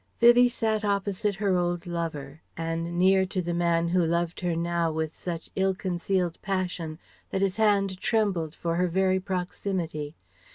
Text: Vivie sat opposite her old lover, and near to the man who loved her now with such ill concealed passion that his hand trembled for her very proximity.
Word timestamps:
Vivie 0.19 0.49
sat 0.49 0.83
opposite 0.83 1.35
her 1.35 1.55
old 1.55 1.85
lover, 1.85 2.41
and 2.57 2.97
near 2.97 3.23
to 3.27 3.39
the 3.39 3.53
man 3.53 3.89
who 3.89 4.03
loved 4.03 4.39
her 4.39 4.55
now 4.55 4.91
with 4.91 5.13
such 5.13 5.51
ill 5.55 5.75
concealed 5.75 6.41
passion 6.41 6.97
that 7.29 7.41
his 7.43 7.57
hand 7.57 7.99
trembled 7.99 8.55
for 8.55 8.77
her 8.77 8.87
very 8.87 9.19
proximity. 9.19 10.15